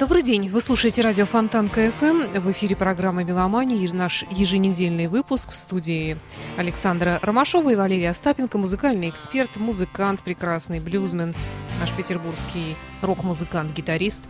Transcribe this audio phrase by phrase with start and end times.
[0.00, 0.48] Добрый день.
[0.48, 2.40] Вы слушаете радио Fontanka FM.
[2.40, 3.86] В эфире программа «Меломания».
[3.92, 6.16] Наш еженедельный выпуск в студии
[6.56, 8.56] Александра Ромашова и Валерия Остапенко.
[8.56, 11.34] Музыкальный эксперт, музыкант, прекрасный блюзмен,
[11.80, 14.24] наш петербургский рок-музыкант, гитарист.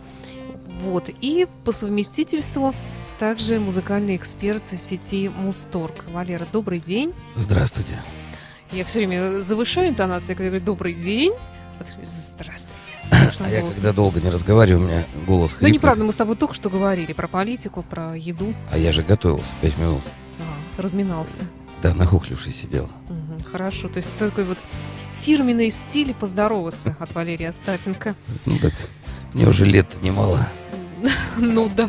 [0.82, 1.08] Вот.
[1.20, 2.74] И по совместительству
[3.20, 6.04] также музыкальный эксперт сети Мусторг.
[6.08, 7.14] Валера, добрый день.
[7.36, 7.96] Здравствуйте.
[8.72, 11.32] Я все время завышаю интонацию, когда говорю «добрый день».
[12.02, 12.79] Здравствуйте.
[13.10, 13.74] Слышно А я голос.
[13.74, 15.72] когда долго не разговариваю, у меня голос Ну, хриплый.
[15.72, 18.54] неправда, мы с тобой только что говорили про политику, про еду.
[18.70, 20.02] А я же готовился пять минут.
[20.38, 21.44] А, разминался.
[21.82, 22.88] Да, нахухлившись сидел.
[23.08, 23.88] Мгм, хорошо.
[23.88, 24.58] То есть такой вот
[25.22, 28.14] фирменный стиль поздороваться от Валерия Остапенко.
[28.46, 28.72] Ну так,
[29.34, 30.46] мне уже лет немало.
[31.38, 31.88] Ну да,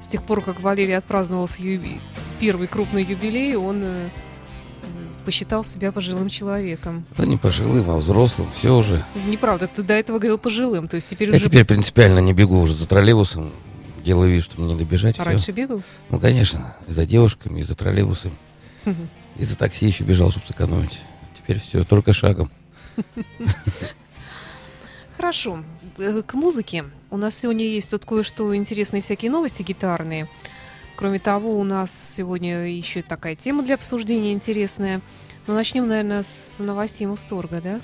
[0.00, 1.98] с тех пор, как Валерий отпраздновал свой
[2.38, 4.08] первый крупный юбилей, он э,
[5.24, 7.04] посчитал себя пожилым человеком.
[7.16, 8.48] Ну, не пожилым, а взрослым.
[8.56, 9.04] Все уже.
[9.26, 12.60] Неправда, ты до этого говорил пожилым, то есть теперь Я уже теперь принципиально не бегу
[12.60, 13.52] уже за троллейбусом.
[14.04, 15.18] Делаю вид, что мне не добежать.
[15.18, 15.30] А всё.
[15.30, 15.82] раньше бегал.
[16.10, 16.76] Ну, конечно.
[16.86, 18.32] И за девушками, и за троллейбусом.
[19.36, 21.00] И за такси еще бежал, чтобы сэкономить.
[21.34, 22.50] Теперь все, только шагом.
[25.16, 25.64] Хорошо.
[25.98, 26.84] Э, К музыке.
[27.10, 30.28] У нас сегодня есть тут кое-что интересные всякие новости гитарные.
[30.96, 35.00] Кроме того, у нас сегодня еще такая тема для обсуждения интересная.
[35.46, 37.80] Ну, начнем, наверное, с новостей Мусторга, да?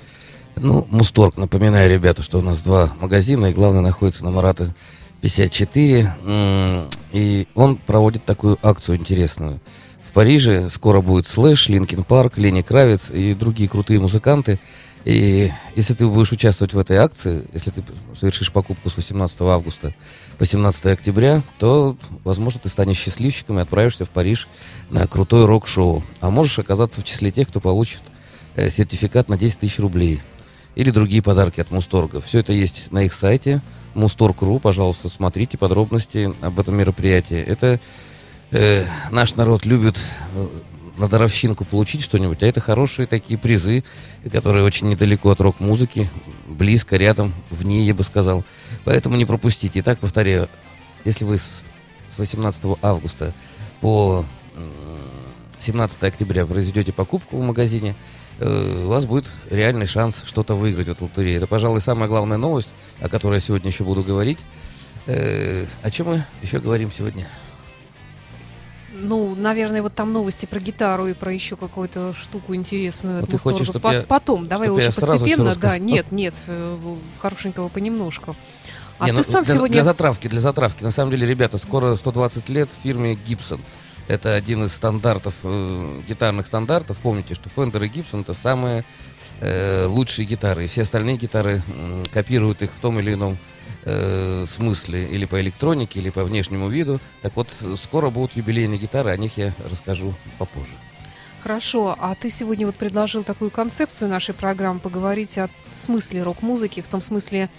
[0.55, 4.73] Ну, Мусторг, напоминаю, ребята, что у нас два магазина, и главный находится на Марата
[5.21, 6.15] 54.
[6.25, 9.59] М, И он проводит такую акцию интересную.
[10.07, 14.59] В Париже скоро будет Слэш, Linkin Park, Ленни Кравиц и другие крутые музыканты.
[15.03, 17.83] И если ты будешь участвовать в этой акции, если ты
[18.15, 19.95] совершишь покупку с 18 августа
[20.37, 24.47] по 17 октября, то, возможно, ты станешь счастливчиком и отправишься в Париж
[24.89, 26.03] на крутое рок-шоу.
[26.19, 28.01] А можешь оказаться в числе тех, кто получит
[28.55, 30.21] э, сертификат на 10 тысяч рублей
[30.75, 32.21] или другие подарки от Мусторга.
[32.21, 33.61] Все это есть на их сайте
[33.95, 34.59] mustorg.ru.
[34.59, 37.37] Пожалуйста, смотрите подробности об этом мероприятии.
[37.37, 37.79] Это
[38.51, 39.97] э, наш народ любит
[40.35, 40.47] э,
[40.97, 43.83] на даровщинку получить что-нибудь, а это хорошие такие призы,
[44.31, 46.09] которые очень недалеко от рок-музыки,
[46.47, 48.43] близко, рядом, в ней, я бы сказал.
[48.83, 49.79] Поэтому не пропустите.
[49.79, 50.49] Итак, повторяю,
[51.05, 51.63] если вы с
[52.11, 53.33] с 18 августа
[53.79, 54.25] по
[54.55, 54.69] м,
[55.59, 57.95] 17 октября произведете покупку в магазине,
[58.39, 61.37] э, у вас будет реальный шанс что-то выиграть от лотереи.
[61.37, 62.69] Это, пожалуй, самая главная новость,
[62.99, 64.39] о которой я сегодня еще буду говорить.
[65.07, 67.27] Э, О чем мы еще говорим сегодня?
[69.01, 73.29] Ну, наверное, вот там новости про гитару и про еще какую-то штуку интересную Вот от
[73.31, 73.79] ты хочешь, Мусторга.
[73.79, 75.55] чтоб По- я- Потом, давай чтоб лучше постепенно.
[75.55, 78.35] Да, нет, нет, э, хорошенького понемножку.
[78.99, 79.73] А Не, ты ну, сам для, сегодня...
[79.73, 80.83] Для затравки, для затравки.
[80.83, 83.59] На самом деле, ребята, скоро 120 лет фирме Gibson.
[84.07, 86.97] Это один из стандартов, э, гитарных стандартов.
[86.97, 88.85] Помните, что Fender и Gibson это самые
[89.39, 90.65] э, лучшие гитары.
[90.65, 93.39] И все остальные гитары м, копируют их в том или ином
[93.83, 95.07] э, смысле.
[95.09, 96.99] Или по электронике, или по внешнему виду.
[97.21, 100.73] Так вот, скоро будут юбилейные гитары, о них я расскажу попозже.
[101.41, 106.87] Хорошо, а ты сегодня вот предложил такую концепцию нашей программы поговорить о смысле рок-музыки, в
[106.87, 107.49] том смысле,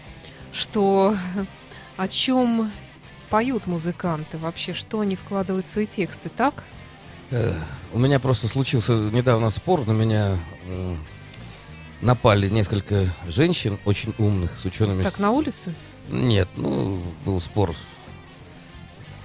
[0.53, 1.17] что
[1.97, 2.71] о чем
[3.29, 6.63] поют музыканты, вообще, что они вкладывают в свои тексты, так?
[7.31, 7.55] Э,
[7.93, 11.05] У меня просто случился недавно спор, на меня м,
[12.03, 15.03] напали несколько женщин очень умных с учеными.
[15.03, 15.75] Так, на улице?
[16.09, 17.75] Нет, ну, был спор,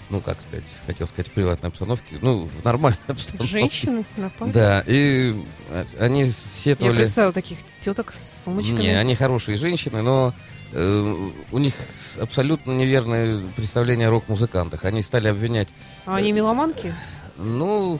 [0.09, 3.51] ну, как сказать, хотел сказать, в приватной обстановке, ну, в нормальной обстановке.
[3.51, 4.51] Женщины напали?
[4.51, 5.35] Да, и
[5.69, 6.95] э, они Я сетовали...
[6.95, 8.79] представила таких теток с сумочками.
[8.79, 10.33] Не, они хорошие женщины, но
[10.71, 11.73] э, у них
[12.21, 14.85] абсолютно неверное представление о рок-музыкантах.
[14.85, 15.69] Они стали обвинять
[16.05, 16.93] А они меломанки?
[17.37, 17.99] Ну,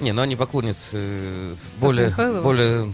[0.00, 2.42] не, ну они поклонницы э, Стаса более, Михайлова?
[2.42, 2.92] более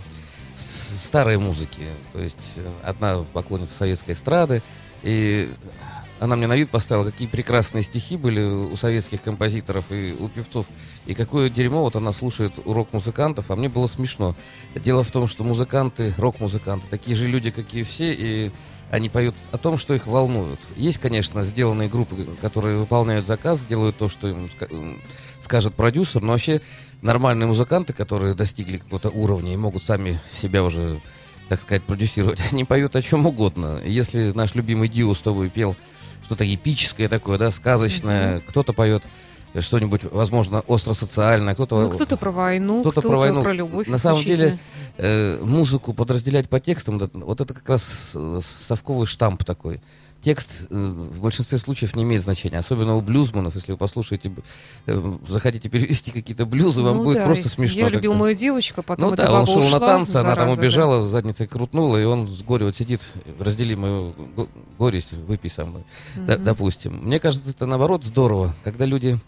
[0.56, 1.87] старой музыки.
[2.12, 4.62] То есть э, одна поклонница советской эстрады,
[5.03, 5.53] и
[6.20, 10.67] она мне на вид поставила, какие прекрасные стихи были у советских композиторов и у певцов,
[11.06, 14.37] и какое дерьмо вот она слушает у рок-музыкантов, а мне было смешно.
[14.75, 18.50] Дело в том, что музыканты, рок-музыканты, такие же люди, как и все, и
[18.91, 20.61] они поют о том, что их волнует.
[20.76, 24.50] Есть, конечно, сделанные группы, которые выполняют заказ, делают то, что им
[25.41, 26.61] скажет продюсер, но вообще
[27.00, 31.00] нормальные музыканты, которые достигли какого-то уровня и могут сами себя уже,
[31.50, 33.81] так сказать, продюсировать, они поют о чем угодно.
[33.85, 35.75] Если наш любимый Дио с тобой пел
[36.23, 39.02] что-то эпическое такое, да, сказочное, кто-то поет
[39.58, 41.88] что-нибудь, возможно, остро-социальное, кто-то...
[41.88, 43.43] Ну, кто-то про войну, кто-то кто-то, про войну.
[43.43, 43.88] про любовь.
[43.88, 44.61] На самом деле,
[44.97, 49.82] э, музыку подразделять по текстам, вот это как раз э, совковый штамп такой.
[50.22, 54.32] Текст э, в большинстве случаев не имеет значения, особенно у блюзманов, если вы послушаете,
[54.87, 57.81] э, захотите перевести какие-то блюзы, вам Ну будет да, просто смешно.
[57.81, 60.56] Я любил мою девочку, потом Ну да, он шел на ушла, танцы, она там зараза,
[60.56, 60.61] да.
[60.62, 63.00] убежала, задницей крутнула, и он с горя вот сидит,
[63.38, 65.82] раздели мою го- горесть, выпей со мной,
[66.17, 66.44] Мгм.
[66.44, 67.00] допустим.
[67.02, 69.19] Мне кажется, это наоборот здорово, когда люди...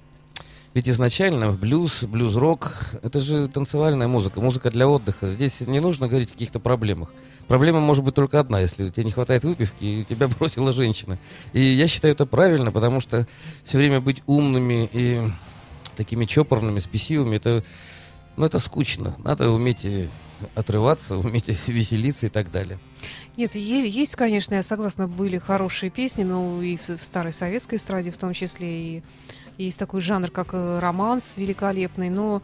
[0.75, 2.73] Ведь изначально в блюз, блюз-рок,
[3.03, 5.29] это же танцевальная музыка, музыка для отдыха.
[5.29, 7.13] Здесь не нужно говорить о каких-то проблемах.
[7.47, 11.19] Проблема может быть только одна, если тебе не хватает выпивки, и тебя бросила женщина.
[11.53, 13.27] И я считаю это правильно, потому что
[13.65, 15.21] все время быть умными и
[15.95, 17.63] такими чопорными, спесивыми, это,
[18.37, 19.15] ну, это скучно.
[19.19, 20.09] Надо уметь и
[20.55, 22.79] отрываться, уметь веселиться и так далее.
[23.37, 28.19] Нет, есть, конечно, я согласна, были хорошие песни, ну и в старой советской эстраде в
[28.19, 28.69] том числе,
[28.99, 29.03] и
[29.59, 32.43] есть такой жанр, как э, романс великолепный, но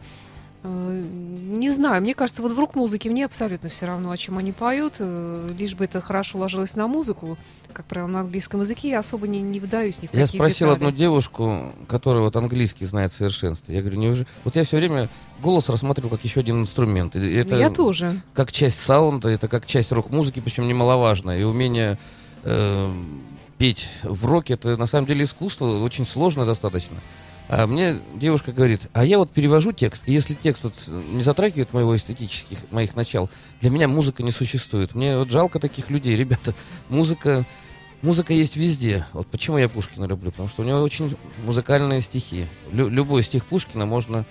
[0.63, 1.03] э,
[1.49, 4.95] не знаю, мне кажется, вот в рок-музыке мне абсолютно все равно, о чем они поют,
[4.99, 7.37] э, лишь бы это хорошо ложилось на музыку,
[7.73, 10.87] как правило, на английском языке, я особо не, не вдаюсь ни в Я спросил детали.
[10.87, 13.75] одну девушку, которая вот английский знает в совершенстве.
[13.75, 14.27] Я говорю, неужели...
[14.43, 15.07] Вот я все время
[15.41, 17.15] голос рассматривал как еще один инструмент.
[17.15, 18.19] И это Я тоже.
[18.33, 21.39] как часть саунда, это как часть рок-музыки, причем немаловажная.
[21.39, 21.97] И умение
[22.43, 22.91] э,
[23.59, 26.97] петь в роке, это на самом деле искусство, очень сложно достаточно.
[27.49, 31.73] А мне девушка говорит, а я вот перевожу текст, и если текст вот не затрагивает
[31.73, 33.29] моего эстетических, моих начал,
[33.59, 34.95] для меня музыка не существует.
[34.95, 36.53] Мне вот жалко таких людей, ребята.
[36.89, 37.45] Музыка,
[38.01, 39.05] музыка есть везде.
[39.13, 42.47] Вот почему я Пушкина люблю, потому что у него очень музыкальные стихи.
[42.71, 44.25] Лю- любой стих Пушкина можно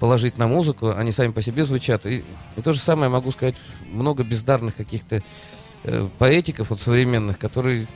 [0.00, 2.04] положить на музыку, они сами по себе звучат.
[2.04, 2.24] И,
[2.56, 3.56] и то же самое могу сказать,
[3.90, 5.22] много бездарных каких-то
[6.18, 7.86] поэтиков вот современных, которые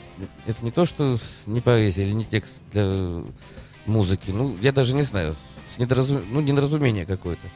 [0.46, 3.22] это не то, что не поэзия или не текст для
[3.86, 4.30] музыки.
[4.30, 5.34] Ну, я даже не знаю,
[5.74, 7.46] с недоразум- ну, недоразумение какое-то.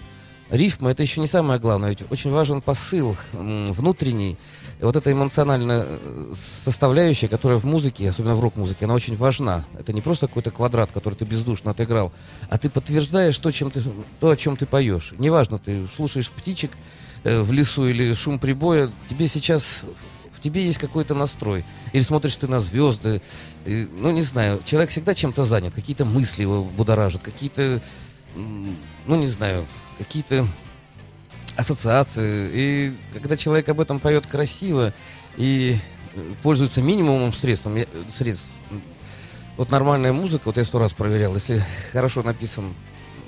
[0.50, 4.36] Рифма это еще не самое главное, ведь очень важен посыл внутренний.
[4.80, 6.34] Вот эта эмоциональная э,
[6.64, 9.64] составляющая, которая в музыке, особенно в рок-музыке, она очень важна.
[9.78, 12.12] Это не просто какой-то квадрат, который ты бездушно отыграл,
[12.50, 13.82] а ты подтверждаешь то, чем ты,
[14.20, 15.14] то о чем ты поешь.
[15.18, 16.72] Неважно, ты слушаешь птичек
[17.22, 19.84] э, в лесу или шум прибоя, тебе сейчас
[20.44, 21.64] тебе есть какой-то настрой.
[21.92, 23.22] Или смотришь ты на звезды,
[23.64, 27.82] и, ну не знаю, человек всегда чем-то занят, какие-то мысли его будоражат, какие-то,
[28.34, 30.46] ну не знаю, какие-то
[31.56, 32.50] ассоциации.
[32.52, 34.92] И когда человек об этом поет красиво
[35.36, 35.78] и
[36.14, 37.66] э, пользуется минимумом средств,
[38.14, 38.52] средств,
[39.56, 41.62] вот нормальная музыка, вот я сто раз проверял, если
[41.92, 42.74] хорошо написан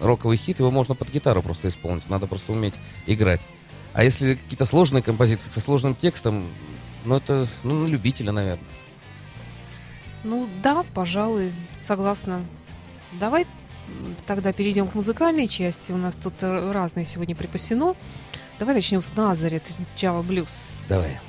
[0.02, 2.74] роковый хит, его можно под гитару просто исполнить, надо просто уметь
[3.06, 3.40] играть.
[3.94, 6.50] А если какие-то сложные композиции со сложным текстом,
[7.06, 8.68] ну это ну, на любителя, наверное.
[10.24, 12.44] Ну да, пожалуй, согласна.
[13.12, 13.46] Давай
[14.26, 15.92] тогда перейдем к музыкальной части.
[15.92, 17.94] У нас тут э, разное сегодня припасено.
[18.58, 20.84] Давай начнем с Назарет, Java Blues.
[20.88, 21.20] Давай.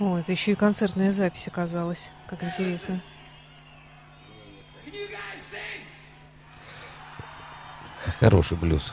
[0.00, 2.10] О, это еще и концертная запись оказалась.
[2.28, 3.00] Как интересно.
[8.20, 8.92] Хороший блюз.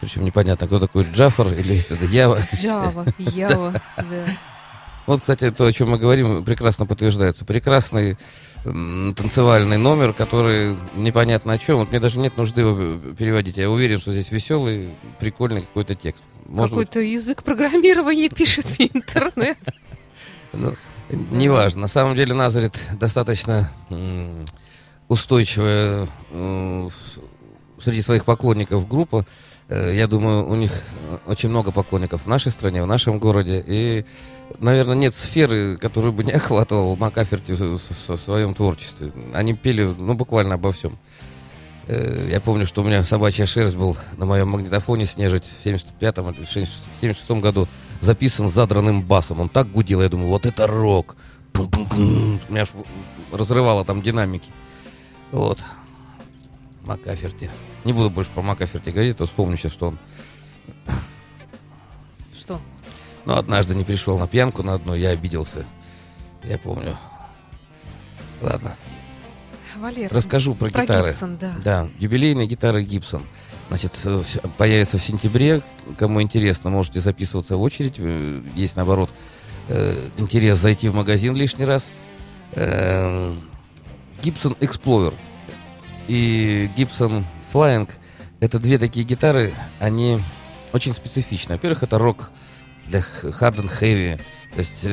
[0.00, 2.40] Причем непонятно, кто такой Джафар или это Ява.
[2.52, 4.26] Джава, Ява, да.
[5.06, 7.44] Вот, кстати, то, о чем мы говорим, прекрасно подтверждается.
[7.44, 8.16] Прекрасный
[8.64, 11.78] танцевальный номер, который непонятно о чем.
[11.78, 13.56] Вот мне даже нет нужды его переводить.
[13.56, 16.22] Я уверен, что здесь веселый, прикольный какой-то текст.
[16.46, 19.58] Может быть, Какой-то язык программирования пишет мне интернет.
[20.52, 20.74] Ну,
[21.30, 21.82] неважно.
[21.82, 23.70] На самом деле Назарет достаточно
[25.08, 26.08] устойчивая
[27.80, 29.26] среди своих поклонников группа.
[29.68, 30.70] Э, Я думаю, у них
[31.26, 33.62] очень много поклонников в нашей стране, в нашем городе.
[33.66, 34.04] И,
[34.60, 37.78] наверное, нет сферы, которую бы не охватывал Макаферти в
[38.16, 39.12] своем творчестве.
[39.34, 40.96] Они пели, ну, буквально обо всем.
[41.88, 46.30] Э, Я помню, что у меня собачья шерсть был на моем магнитофоне снежить в 75-м
[46.30, 47.68] или 76-м году
[48.02, 49.40] записан с задранным басом.
[49.40, 51.16] Он так гудел, я думаю, вот это рок.
[51.52, 52.40] Пум-пум-пум.
[52.48, 52.70] Меня аж
[53.30, 54.50] разрывало там динамики.
[55.30, 55.62] Вот.
[56.82, 57.50] Макаферти.
[57.84, 59.98] Не буду больше про Макаферти говорить, то вспомню сейчас, что он
[62.36, 62.60] Что?
[63.24, 65.64] ну, однажды не пришел на пьянку на одну, я обиделся.
[66.42, 66.96] Я помню.
[68.40, 68.74] Ладно,
[69.76, 71.08] Валер, расскажу про, про гитары.
[71.08, 71.54] Гибсон, да.
[71.64, 73.22] Да, юбилейные гитары Гибсон.
[73.72, 74.22] Значит, э,
[74.58, 75.62] появится в сентябре.
[75.96, 77.94] Кому интересно, можете записываться в очередь.
[77.96, 79.08] Э, Есть, наоборот,
[79.68, 81.88] э, интерес зайти в магазин лишний раз.
[82.54, 83.38] Gibson
[84.60, 85.14] Explorer
[86.06, 87.88] и Gibson Flying—
[88.40, 90.22] это две такие гитары, они
[90.74, 91.54] очень специфичны.
[91.54, 92.30] Во-первых, это рок
[92.88, 94.20] для hard and heavy.
[94.52, 94.86] То есть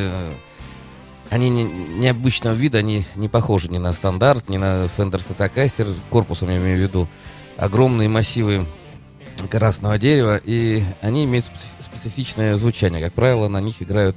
[1.29, 6.49] они не, необычного вида, они не похожи ни на стандарт, ни на Fender Stratocaster, корпусом
[6.49, 7.09] я имею в виду.
[7.59, 8.65] Огромные массивы
[9.49, 13.01] красного дерева, и они имеют специ- специфичное звучание.
[13.03, 14.15] Как правило, на них играют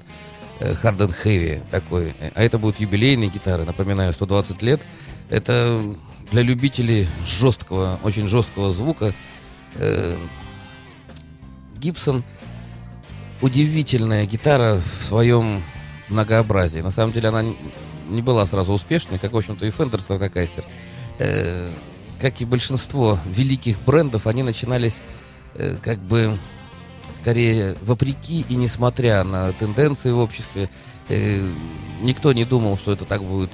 [0.61, 2.15] э, hard and heavy такой.
[2.21, 4.81] Э, А это будут юбилейные гитары, напоминаю, 120 лет.
[5.29, 5.83] Это
[6.31, 9.13] для любителей жесткого, очень жесткого звука.
[9.75, 10.17] Э,
[11.79, 12.23] Гибсон
[13.41, 15.63] удивительная гитара в своем
[16.09, 16.79] многообразии.
[16.81, 17.45] На самом деле она
[18.09, 20.65] не была сразу успешной, как, в общем-то, и Fender Stratocaster.
[22.23, 24.99] Как и большинство великих брендов, они начинались
[25.57, 26.39] э, как бы
[27.17, 30.71] скорее вопреки и несмотря на тенденции в обществе.
[31.09, 31.45] Э,
[32.01, 33.51] никто не думал, что это так будет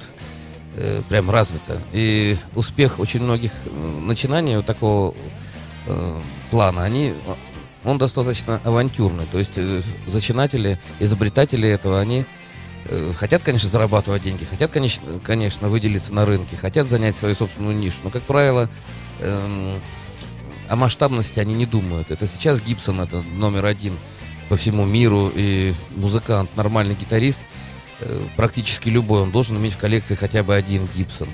[0.75, 1.81] э, прям развито.
[1.93, 3.51] И успех очень многих
[4.01, 5.15] начинаний вот такого
[5.87, 6.19] э,
[6.51, 7.15] плана, они,
[7.83, 9.25] он достаточно авантюрный.
[9.25, 12.23] То есть э, зачинатели, изобретатели этого, они
[13.15, 17.97] хотят, конечно, зарабатывать деньги, хотят, конечно, конечно, выделиться на рынке, хотят занять свою собственную нишу.
[18.03, 18.69] Но, как правило,
[19.19, 19.81] эм,
[20.67, 22.11] о масштабности они не думают.
[22.11, 23.97] Это сейчас Гибсон, это номер один
[24.49, 27.39] по всему миру, и музыкант, нормальный гитарист,
[28.01, 31.29] э, практически любой, он должен иметь в коллекции хотя бы один Гибсон.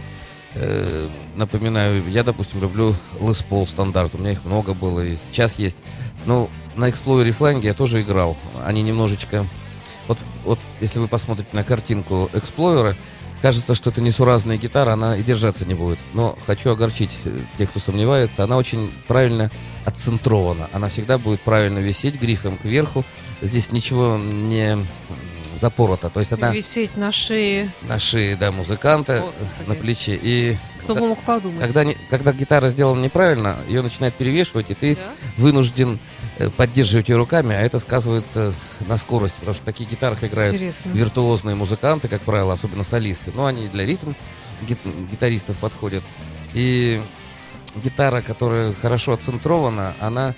[0.55, 5.59] Э, напоминаю, я, допустим, люблю Les Paul стандарт, у меня их много было, и сейчас
[5.59, 5.77] есть.
[6.25, 8.37] Но на Explorer Flying я тоже играл.
[8.65, 9.47] Они немножечко...
[10.07, 12.95] Вот, вот если вы посмотрите на картинку Explorer,
[13.41, 15.99] кажется, что это несуразная гитара, она и держаться не будет.
[16.13, 19.51] Но хочу огорчить э, тех, кто сомневается, она очень правильно
[19.85, 20.69] отцентрована.
[20.73, 23.03] Она всегда будет правильно висеть грифом кверху.
[23.41, 24.87] Здесь ничего не м,
[25.55, 26.09] запорото.
[26.09, 27.71] То есть она Висеть на шее.
[27.83, 29.67] на шее, да, музыканта, Господи.
[29.69, 30.19] на плече.
[30.21, 31.61] И Кто бы мог подумать.
[31.61, 35.01] когда, когда гитара сделана неправильно, ее начинает перевешивать, и ты Да?
[35.37, 35.99] вынужден
[36.37, 38.53] э, поддерживать ее руками, а это сказывается
[38.87, 40.89] на скорости, потому что в таких гитарах играют Интересно.
[40.91, 43.31] виртуозные музыканты, как правило, особенно солисты.
[43.33, 44.13] Но они для ритм
[44.61, 44.79] гит-
[45.11, 46.03] гитаристов подходят.
[46.53, 47.01] И
[47.75, 50.29] гитара, которая хорошо отцентрована, она,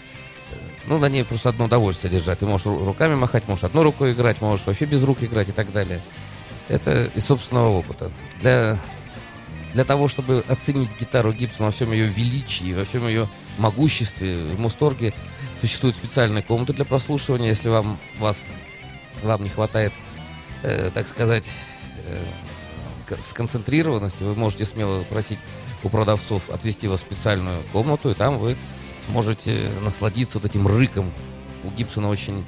[0.52, 0.56] э,
[0.88, 2.40] ну, на ней просто одно удовольствие держать.
[2.40, 5.52] Ты можешь ру- руками махать, можешь одной рукой играть, можешь вообще без рук играть и
[5.52, 6.02] так далее.
[6.70, 8.12] Это из собственного опыта.
[8.42, 8.78] Для,
[9.74, 14.60] для того, чтобы оценить гитару Гибсон во всем ее величии, во всем ее могуществе, в
[14.60, 15.14] Мусторге
[15.60, 18.38] существует специальная комната для прослушивания, если вам, вас,
[19.24, 19.94] вам не хватает,
[20.64, 21.50] э, так сказать,
[22.06, 22.26] э,
[23.24, 25.40] сконцентрированности, вы можете смело просить
[25.84, 28.58] у продавцов отвести вас в специальную комнату, и там вы
[29.06, 31.12] сможете насладиться вот этим рыком.
[31.64, 32.46] У Гибсона очень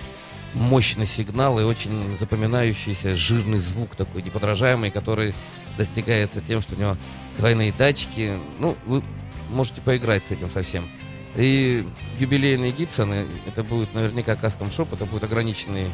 [0.54, 5.36] мощный сигнал и очень запоминающийся жирный звук такой неподражаемый, который
[5.78, 6.98] достигается тем, что у него
[7.38, 8.40] двойные датчики.
[8.60, 9.04] Ну, вы
[9.50, 10.90] можете поиграть с этим совсем.
[11.36, 11.86] И
[12.18, 15.92] юбилейные Гибсоны, это будет наверняка кастом шоп, это будет ограниченный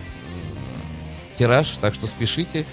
[1.38, 2.65] тираж, так что спешите.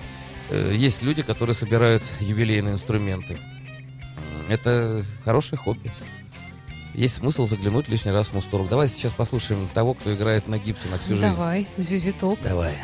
[0.50, 3.36] Э, Есть люди, которые собирают юбилейные инструменты.
[4.48, 5.90] Это хорошее хобби.
[6.94, 8.68] Есть смысл заглянуть лишний раз в Мусторг.
[8.68, 11.26] Давай сейчас послушаем того, кто играет на Гибсонах всю жизнь.
[11.26, 12.40] Давай, Зизи Топ.
[12.42, 12.76] Давай.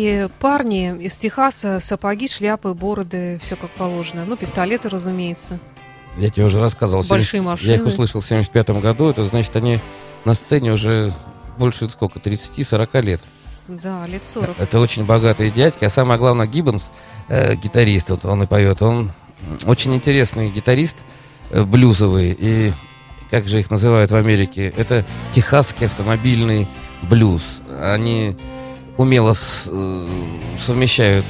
[0.00, 4.24] Такие парни из Техаса, сапоги, шляпы, бороды, все как положено.
[4.24, 5.58] Ну, пистолеты, разумеется.
[6.16, 7.04] Я тебе уже рассказывал.
[7.06, 7.70] Большие 70 машины.
[7.70, 9.10] Я их услышал в 75 году.
[9.10, 9.78] Это значит, они
[10.24, 11.12] на сцене уже
[11.58, 13.20] больше, сколько, 30-40 лет.
[13.68, 14.58] Да, лет 40.
[14.58, 15.84] Это очень богатые дядьки.
[15.84, 16.90] А самое главное, Гиббонс,
[17.28, 19.12] э, гитарист, вот он и поет, он
[19.66, 20.96] очень интересный гитарист
[21.50, 22.34] э, блюзовый.
[22.40, 22.72] И
[23.30, 24.72] как же их называют в Америке?
[24.78, 26.66] Это техасский автомобильный
[27.02, 27.60] блюз.
[27.82, 28.34] Они
[29.00, 30.06] умело с- э,
[30.60, 31.24] совмещают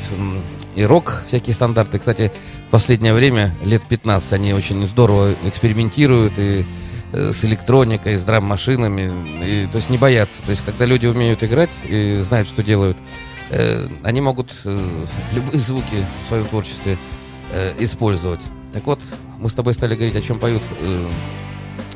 [0.75, 1.99] и рок, всякие стандарты.
[2.01, 2.33] Кстати,
[2.67, 6.67] в последнее время, лет 15, они очень здорово экспериментируют и
[7.13, 9.11] э, с электроникой, с драм-машинами.
[9.45, 10.43] И, то есть не боятся.
[10.43, 12.97] То есть когда люди умеют играть и знают, что делают,
[13.51, 16.99] э, они могут э, любые звуки в своем творчестве
[17.53, 18.43] э, использовать.
[18.73, 19.01] Так вот,
[19.39, 21.09] мы с тобой стали говорить, о чем поют э,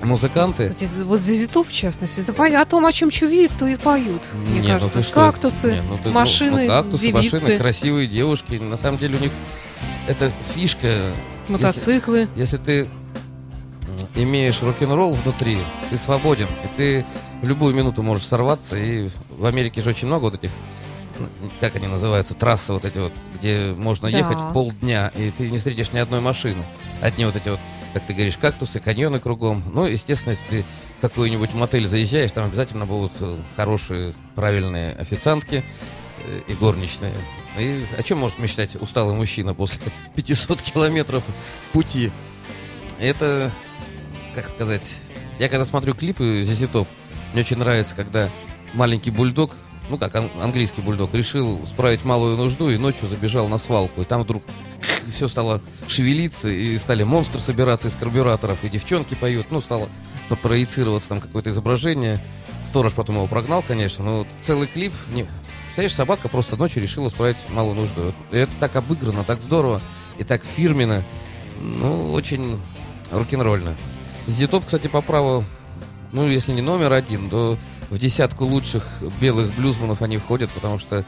[0.05, 0.69] музыканты.
[0.71, 3.77] Кстати, вот Зизитов, в частности, это по- о том, о чем что видят, то и
[3.77, 4.23] поют.
[4.35, 5.15] Мне Не, ну кажется, ты что?
[5.15, 8.55] кактусы, Не, ну ты- ну, машины, ну, кактусы, девицы, машины, красивые девушки.
[8.57, 9.33] На самом деле у них
[10.07, 10.87] это фишка.
[10.87, 12.29] Если- мотоциклы.
[12.37, 12.89] Если ты м,
[14.23, 15.59] имеешь рок-н-ролл внутри,
[15.91, 17.05] ты свободен, и ты
[17.43, 18.77] в любую минуту можешь сорваться.
[18.77, 20.51] И в Америке же очень много вот этих,
[21.61, 24.17] как они называются, трассы вот эти вот, где можно Да.
[24.19, 26.65] ехать полдня, и ты не встретишь ни одной машины.
[27.03, 27.61] Одни вот эти вот,
[27.95, 29.63] как ты говоришь, кактусы, каньоны кругом.
[29.73, 30.65] Ну, естественно, если ты
[30.99, 35.65] в какой-нибудь мотель заезжаешь, там обязательно будут э, хорошие, правильные официантки
[36.19, 37.13] э, и горничные.
[37.57, 39.81] И о чем может мечтать усталый мужчина после
[40.17, 41.23] 500 километров
[41.73, 42.11] пути?
[42.99, 43.53] Это,
[44.35, 44.99] как сказать,
[45.39, 46.89] я когда смотрю клипы Топ,
[47.33, 48.29] мне очень нравится, когда
[48.73, 49.53] маленький бульдог,
[49.89, 54.03] ну как ан- английский бульдог, решил справить малую нужду и ночью забежал на свалку.
[54.03, 54.43] И там вдруг
[55.09, 59.89] все стало шевелиться, и стали монстры собираться из карбюраторов, и девчонки поют, ну, стало
[60.43, 62.25] проецироваться там какое-то изображение.
[62.67, 64.93] Сторож потом его прогнал, конечно, но целый клип...
[65.13, 65.27] Не...
[65.67, 68.15] Представляешь, собака просто ночью решила справить малую нужду.
[68.31, 69.83] И это так обыграно, так здорово
[70.19, 71.05] и так фирменно.
[71.61, 72.61] Ну, очень
[73.11, 73.77] рок-н-ролльно.
[74.27, 75.45] Зитоп, кстати, по праву
[76.15, 77.59] ну, если не номер один, то
[77.91, 78.85] в десятку лучших
[79.21, 81.05] белых блюзманов они входят, потому что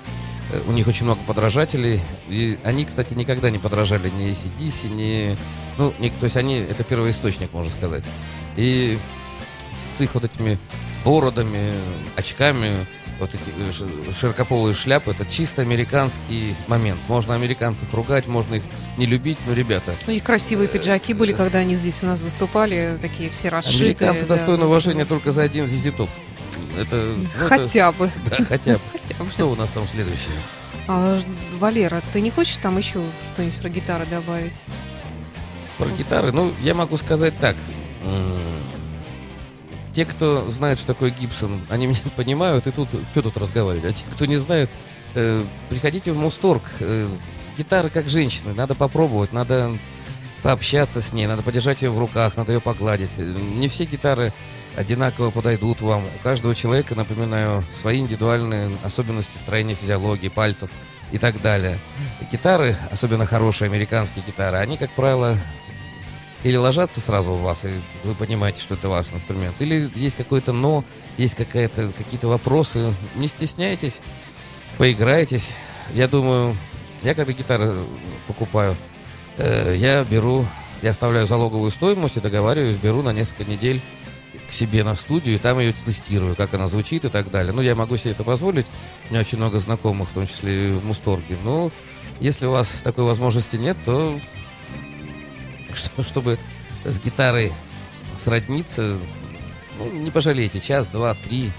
[0.50, 2.00] э, у них очень много подражателей.
[2.28, 5.36] И они, кстати, никогда не подражали ни ACDC, ни...
[5.78, 8.04] Ну, ни- то есть они, это первоисточник, можно сказать.
[8.56, 8.98] И
[9.96, 10.58] с их вот этими
[11.04, 11.72] бородами,
[12.16, 12.86] очками,
[13.18, 17.00] вот эти э, широкополые шляпы, это чисто американский момент.
[17.08, 18.62] Можно американцев ругать, можно их
[18.96, 22.98] не любить, но, ребята, У них красивые пиджаки были, когда они здесь у нас выступали,
[23.00, 23.90] такие все расшитые.
[23.90, 24.28] американцы да.
[24.36, 26.10] достойны уважения только за один Top.
[26.78, 28.10] Это, ну, это- Хотя бы.
[28.30, 28.80] да, хотя бы.
[28.92, 29.30] Хотя бы.
[29.30, 30.36] Что у нас там следующее?
[30.88, 31.18] А,
[31.54, 33.02] Валера, ты не хочешь там еще
[33.34, 34.60] что-нибудь про гитары добавить?
[35.78, 37.56] Про гитары, ну, я могу сказать так.
[39.92, 43.84] Те, кто знает, что такое Гибсон, они меня понимают, и тут, что тут разговаривать?
[43.84, 44.68] А те, кто не знает,
[45.14, 46.62] э, приходите в Мусторг.
[46.80, 47.08] Э,
[47.56, 49.78] гитары как женщины, надо попробовать, надо
[50.42, 53.08] пообщаться с ней, надо подержать ее в руках, надо ее погладить.
[53.16, 54.34] Э, Не все гитары
[54.76, 56.04] одинаково подойдут вам.
[56.04, 60.70] У каждого человека, напоминаю, свои индивидуальные особенности строения физиологии, пальцев
[61.12, 61.78] и так далее.
[62.30, 65.38] Гитары, особенно хорошие американские гитары, они, как правило,
[66.42, 67.70] или ложатся сразу в вас, и
[68.04, 70.84] вы понимаете, что это ваш инструмент, или есть какое-то но,
[71.16, 72.94] есть какая-то, какие-то вопросы.
[73.14, 74.00] Не стесняйтесь,
[74.78, 75.56] поиграйтесь.
[75.94, 76.56] Я думаю,
[77.02, 77.74] я когда гитары
[78.26, 78.76] покупаю,
[79.38, 80.46] э, я беру,
[80.82, 83.82] я оставляю залоговую стоимость и договариваюсь, беру на несколько недель
[84.48, 87.52] к себе на студию, и там ее тестирую, как она звучит и так далее.
[87.52, 88.66] Ну, я могу себе это позволить,
[89.08, 91.36] у меня очень много знакомых, в том числе и в Мусторге.
[91.44, 91.70] Но
[92.20, 94.18] если у вас такой возможности нет, то
[95.74, 96.38] что- чтобы
[96.84, 97.52] с гитарой
[98.22, 98.96] сродниться,
[99.78, 101.50] ну, не пожалейте, час, два, три,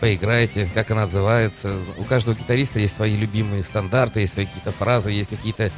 [0.00, 1.78] поиграйте, как она отзывается.
[1.98, 5.72] У каждого гитариста есть свои любимые стандарты, есть свои какие-то фразы, есть какие-то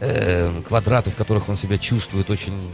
[0.00, 2.72] э, квадраты, в которых он себя чувствует очень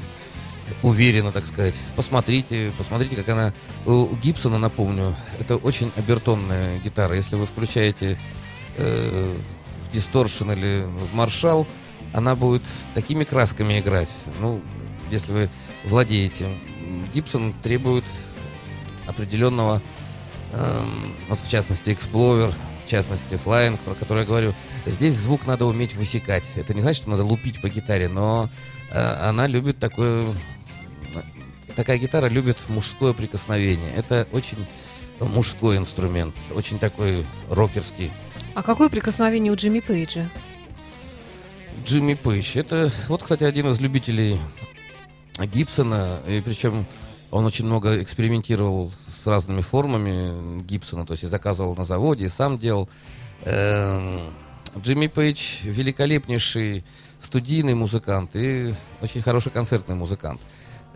[0.83, 1.75] уверенно, так сказать.
[1.97, 3.53] Посмотрите, посмотрите, как она...
[3.87, 7.15] У, Гибсона, напомню, это очень обертонная гитара.
[7.17, 8.19] Если вы включаете
[8.77, 9.37] э,
[9.85, 11.67] в дисторшн или в маршал,
[12.13, 12.63] она будет
[12.95, 14.11] такими красками играть.
[14.41, 14.61] Ну,
[15.11, 15.51] если вы
[15.85, 16.49] владеете.
[17.15, 18.05] Гибсон требует
[19.07, 19.83] определенного,
[20.53, 22.53] эм, вот в частности, Explorer,
[22.85, 24.55] в частности, Flying, про который я говорю.
[24.87, 26.45] Здесь звук надо уметь высекать.
[26.57, 28.51] Это не значит, что надо лупить по гитаре, но
[28.91, 30.35] э, она любит такое...
[31.77, 33.93] Такая гитара любит мужское прикосновение.
[33.95, 34.67] Это очень
[35.21, 38.13] мужской инструмент, очень такой рокерский.
[38.55, 40.29] А какое прикосновение у Джимми Пейджа?
[41.85, 42.57] Джимми Пейдж.
[42.57, 44.39] Это вот, кстати, один из любителей
[45.39, 46.21] Гибсона.
[46.29, 46.87] И причем
[47.31, 51.07] он очень много экспериментировал с разными формами Гибсона.
[51.07, 52.89] То есть и заказывал на заводе, и сам делал.
[53.45, 54.33] Эм,
[54.79, 56.85] Джимми Пейдж великолепнейший
[57.21, 60.41] студийный музыкант и очень хороший концертный музыкант.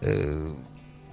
[0.01, 0.53] Э,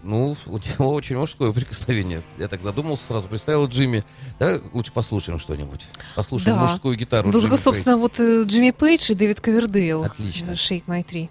[0.04, 2.24] ну, у него очень мужское прикосновение.
[2.38, 4.04] Я так задумался, сразу представил Джимми.
[4.40, 5.86] Давай лучше послушаем что-нибудь.
[6.16, 6.64] Послушаем Да.
[6.64, 7.32] мужскую гитару.
[7.32, 10.04] Ну, Джимми собственно, вот э, Джимми Пейдж и Дэвид Ковердейл.
[10.04, 10.52] Отлично.
[10.52, 11.30] Shake My Tree.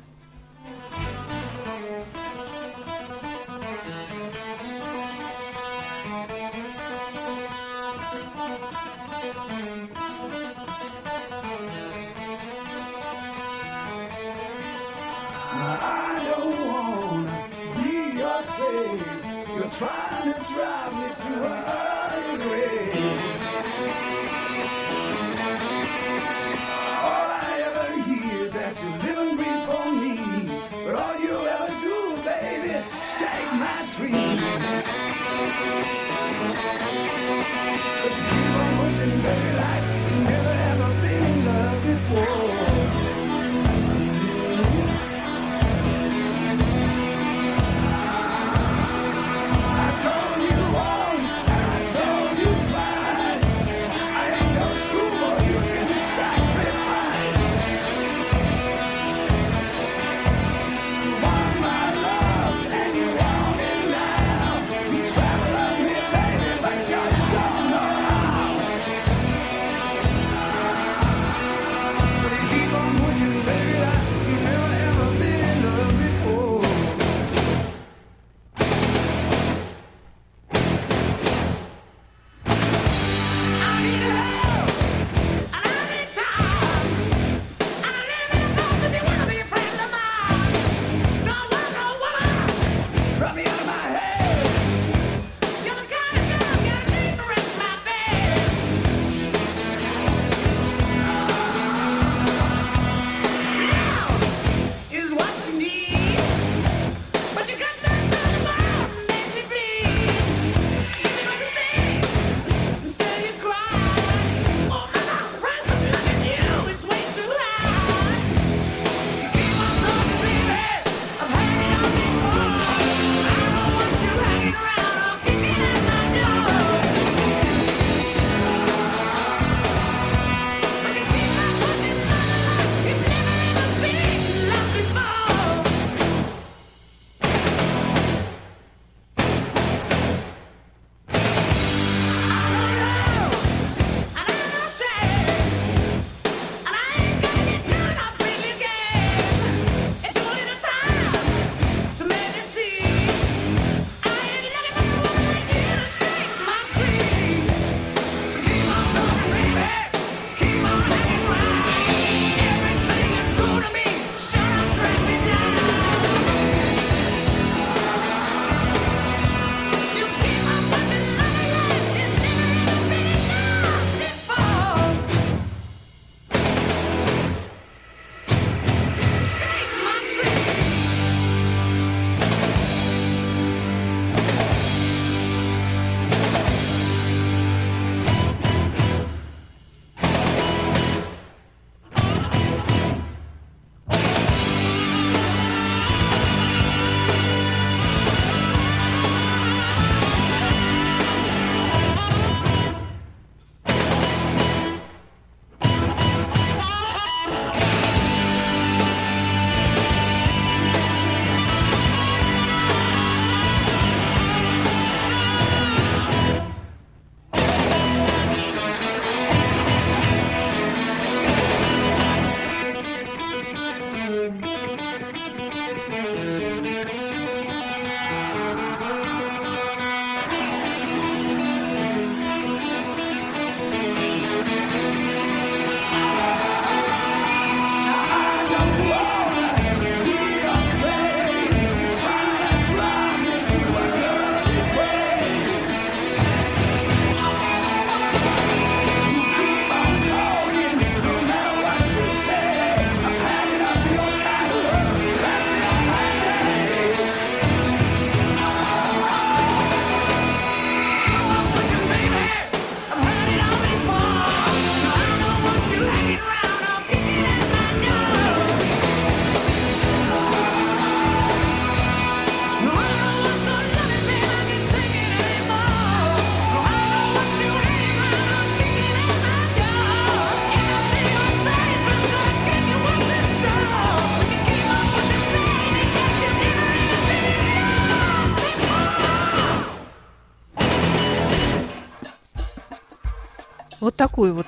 [294.03, 294.47] Такой вот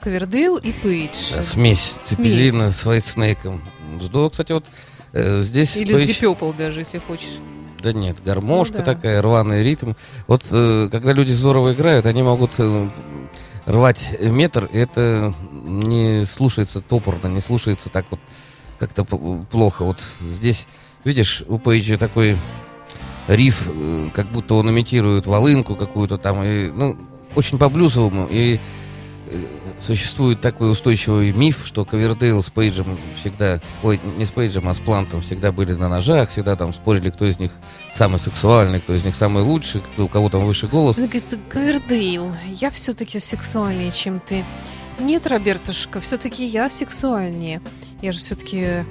[0.00, 1.14] Ковердейл и Пейдж.
[1.32, 1.94] Да, Смесь.
[2.00, 3.62] Цепелина с Вайтснейком.
[4.00, 4.64] Здорово, кстати, вот
[5.12, 5.76] э, здесь...
[5.76, 7.38] Или с Page- Deep Purple даже, если хочешь.
[7.80, 8.94] Да нет, гармошка Ну да.
[8.94, 9.92] такая, рваный ритм.
[10.26, 12.88] Вот э, когда люди здорово играют, они могут э,
[13.66, 18.18] рвать метр, и это не слушается топорно, не слушается так вот
[18.80, 19.84] как-то плохо.
[19.84, 20.66] Вот здесь,
[21.04, 22.36] видишь, у Пейджа такой
[23.28, 26.96] риф, э, как будто он имитирует волынку какую-то там, и, ну,
[27.36, 28.58] очень по-блюзовому, и
[29.78, 34.78] существует такой устойчивый миф, что Ковердейл с Пейджем всегда, ой, не с Пейджем, а с
[34.78, 37.52] Плантом всегда были на ножах, всегда там спорили, кто из них
[37.94, 40.98] самый сексуальный, кто из них самый лучший, кто, у кого там выше голос.
[40.98, 44.44] Она говорит, Ковердейл, я все-таки сексуальнее, чем ты.
[44.98, 47.60] Нет, Робертушка, все-таки я сексуальнее.
[48.02, 48.84] Я же все-таки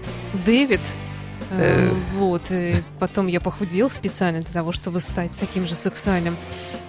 [0.45, 0.81] Дэвид.
[0.81, 1.07] Э,
[1.51, 1.93] Э.
[2.15, 6.35] Вот, и потом я похудел специально для того, чтобы стать таким же сексуальным.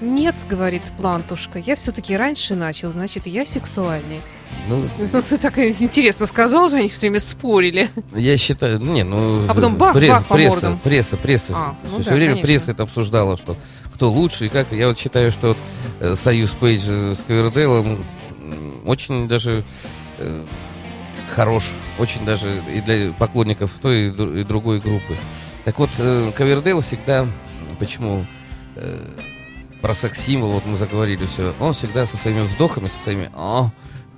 [0.00, 4.20] Нет, говорит Плантушка, я все-таки раньше начал, значит, я сексуальнее.
[4.68, 7.88] Ну, Ну, ты так интересно сказал, что они все время спорили.
[8.14, 9.44] я считаю, ну, не, ну...
[9.48, 10.78] А потом бах, пресс- бах по пресса, мордам.
[10.78, 11.52] пресса, пресса.
[11.56, 12.46] А, ну все, да, время конечно.
[12.46, 13.56] пресса это обсуждала, что
[13.94, 14.70] кто лучше и как.
[14.72, 15.58] Я вот считаю, что вот,
[16.00, 18.04] э, союз Пейджа с Ковердейлом
[18.40, 19.64] м, очень даже
[20.18, 20.44] э,
[21.34, 25.16] хорош, очень даже и для поклонников той и, дру- и другой группы.
[25.64, 27.26] Так вот, э, Ковердейл всегда,
[27.80, 28.24] почему
[28.76, 28.98] э,
[29.80, 33.70] про секс-символ, вот мы заговорили все, он всегда со своими вздохами, со своими «а»,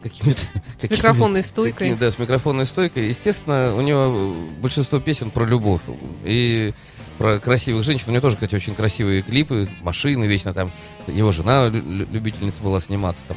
[0.02, 0.40] какими-то...
[0.42, 0.46] С
[0.82, 1.90] какими- микрофонной стойкой.
[1.90, 3.08] Какие- да, с микрофонной стойкой.
[3.08, 5.82] Естественно, у него большинство песен про любовь.
[6.24, 6.72] И
[7.18, 8.06] про красивых женщин.
[8.08, 10.72] У него тоже, кстати, очень красивые клипы, машины вечно там.
[11.06, 13.36] Его жена лю- лю- любительница была сниматься там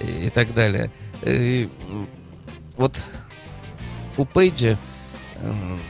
[0.00, 0.92] и, и так далее.
[1.22, 1.68] И,
[2.76, 2.96] вот
[4.16, 4.78] у Пейджа
[5.40, 5.80] эм,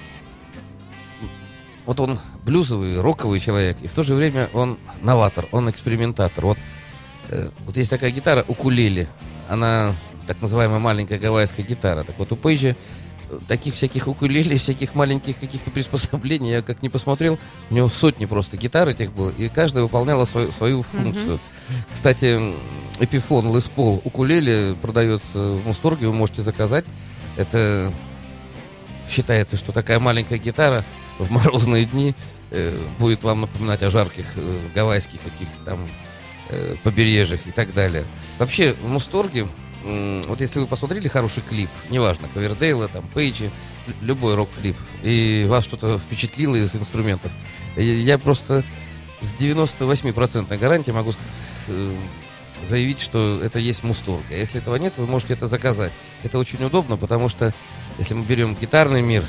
[1.86, 6.44] вот он блюзовый, роковый человек, и в то же время он новатор, он экспериментатор.
[6.44, 6.58] Вот,
[7.28, 9.08] э, вот есть такая гитара укулеле,
[9.48, 9.94] она
[10.26, 12.04] так называемая маленькая гавайская гитара.
[12.04, 12.70] Так вот у Пейджа
[13.30, 17.38] э, таких всяких укулеле, всяких маленьких каких-то приспособлений, я как не посмотрел,
[17.70, 21.40] у него сотни просто гитар этих было, и каждая выполняла свою, свою функцию.
[21.92, 22.56] Кстати, м,
[23.00, 26.86] Эпифон Лес Пол укулеле продается в Мусторге, вы можете заказать.
[27.36, 27.92] Это
[29.08, 30.84] считается, что такая маленькая гитара
[31.18, 32.14] в морозные дни
[32.50, 35.88] э, будет вам напоминать о жарких э, гавайских каких-то там
[36.50, 38.04] э, побережьях и так далее.
[38.38, 39.48] Вообще, в Мусторге,
[40.26, 43.50] вот если вы посмотрели хороший клип, неважно, Ковердейла, там, Пейджи,
[43.86, 47.30] лю- любой рок-клип, и вас что-то впечатлило из инструментов,
[47.76, 48.64] я просто
[49.20, 51.12] с 98% гарантией могу
[52.66, 54.24] заявить, что это есть в Мусторге.
[54.30, 55.92] А если этого нет, вы можете это заказать.
[56.22, 57.52] Это очень удобно, потому что
[57.98, 59.22] если мы берем гитарный мир,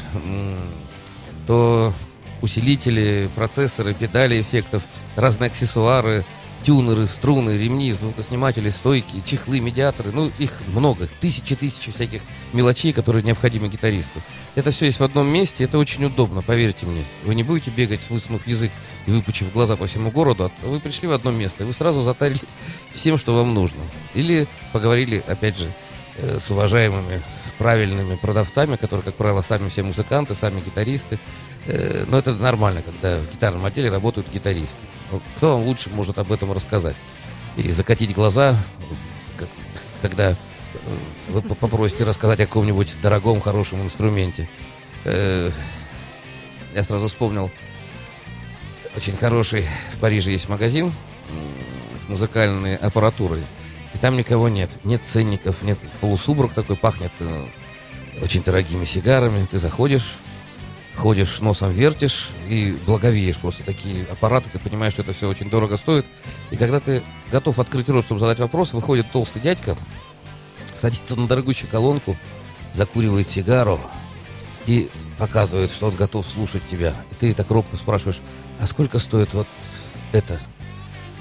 [1.48, 1.94] то
[2.42, 4.84] усилители, процессоры, педали эффектов,
[5.16, 6.26] разные аксессуары,
[6.66, 12.22] тюнеры, струны, ремни, звукосниматели, стойки, чехлы, медиаторы, ну, их много, тысячи-тысячи всяких
[12.54, 14.20] мелочей, которые необходимы гитаристу.
[14.56, 17.06] Это все есть в одном месте, это очень удобно, поверьте мне.
[17.24, 18.72] Вы не будете бегать, высунув язык
[19.06, 22.02] и выпучив глаза по всему городу, а вы пришли в одно место, и вы сразу
[22.02, 22.42] затарились
[22.94, 23.82] всем, что вам нужно.
[24.16, 25.72] Или поговорили, опять же,
[26.18, 27.22] э, с уважаемыми,
[27.58, 31.20] правильными продавцами, которые, как правило, сами все музыканты, сами гитаристы.
[31.68, 34.78] Э, Но это нормально, когда в гитарном отделе работают гитаристы.
[35.38, 36.96] Кто вам лучше может об этом рассказать?
[37.58, 38.58] И закатить глаза,
[40.02, 40.36] когда э,
[41.30, 44.50] вы по- попросите рассказать о каком-нибудь дорогом, хорошем инструменте.
[45.06, 45.50] Э,
[46.74, 47.50] Я сразу вспомнил,
[48.96, 50.92] очень хороший в Париже есть магазин
[52.04, 53.44] с музыкальной аппаратурой.
[53.96, 54.70] И там никого нет.
[54.84, 57.46] Нет ценников, нет полусубрак такой, пахнет э,
[58.22, 59.48] очень дорогими сигарами.
[59.50, 60.18] Ты заходишь,
[60.98, 63.38] ходишь, носом вертишь и благовеешь.
[63.38, 66.06] Просто такие аппараты, ты понимаешь, что это все очень дорого стоит.
[66.52, 69.78] И когда ты готов открыть рот, чтобы задать вопрос, выходит толстый дядька,
[70.74, 72.18] садится на дорогущую колонку,
[72.74, 73.80] закуривает сигару
[74.66, 76.96] и показывает, что он готов слушать тебя.
[77.12, 78.20] И ты так робко спрашиваешь,
[78.60, 79.48] а сколько стоит вот
[80.12, 80.42] это?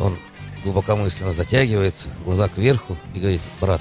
[0.01, 0.19] Он
[0.65, 3.81] глубокомысленно затягивается, глаза кверху и говорит, брат,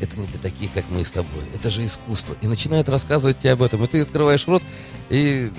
[0.00, 1.42] это не для таких, как мы с тобой.
[1.54, 2.36] Это же искусство.
[2.42, 3.82] И начинает рассказывать тебе об этом.
[3.84, 4.62] И ты открываешь рот,
[5.08, 5.50] и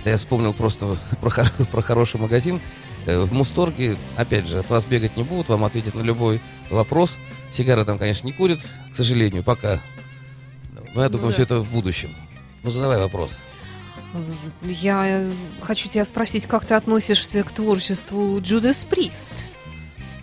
[0.00, 2.60] это я вспомнил просто про, хор- про хороший магазин.
[3.06, 7.16] Э, В Мусторге, опять же, от вас бегать не будут, вам ответят на любой вопрос.
[7.50, 8.60] Сигары там, конечно, не курят,
[8.92, 9.80] к сожалению, пока.
[10.94, 11.34] Но я думаю, да.
[11.34, 12.10] все это в будущем.
[12.62, 13.32] Ну, задавай вопрос.
[14.62, 19.32] Я э, хочу тебя спросить, как ты относишься к творчеству Джудас Прист?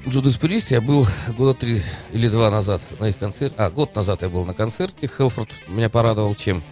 [0.08, 1.06] Джудас Прист, я был
[1.38, 1.82] года три
[2.14, 3.56] или два назад на их концерте.
[3.58, 5.08] А, год назад я был на концерте.
[5.08, 6.64] Хелфорд меня порадовал чем?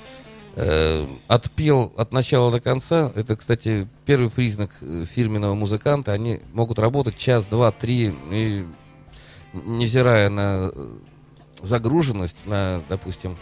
[0.55, 3.11] Э, отпел от начала до конца.
[3.15, 6.13] Это, кстати, первый признак э, фирменного музыканта.
[6.13, 8.15] Они могут работать час, два, три.
[8.31, 8.65] И
[9.53, 10.87] невзирая на э,
[11.61, 13.37] загруженность, на, допустим,